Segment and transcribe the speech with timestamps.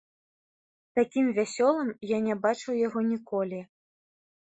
[0.99, 3.65] Такім вясёлым я не бачыў яго ніколі.